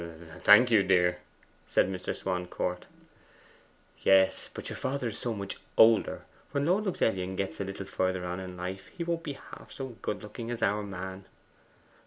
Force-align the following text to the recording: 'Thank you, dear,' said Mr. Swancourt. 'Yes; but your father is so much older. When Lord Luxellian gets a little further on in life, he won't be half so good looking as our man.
'Thank 0.43 0.71
you, 0.71 0.81
dear,' 0.81 1.19
said 1.67 1.87
Mr. 1.87 2.15
Swancourt. 2.15 2.85
'Yes; 4.01 4.49
but 4.51 4.67
your 4.67 4.75
father 4.75 5.09
is 5.09 5.19
so 5.19 5.31
much 5.31 5.57
older. 5.77 6.23
When 6.53 6.65
Lord 6.65 6.85
Luxellian 6.85 7.35
gets 7.35 7.59
a 7.59 7.63
little 7.65 7.85
further 7.85 8.25
on 8.25 8.39
in 8.39 8.57
life, 8.57 8.87
he 8.87 9.03
won't 9.03 9.21
be 9.21 9.33
half 9.33 9.71
so 9.71 9.89
good 10.01 10.23
looking 10.23 10.49
as 10.49 10.63
our 10.63 10.81
man. 10.81 11.25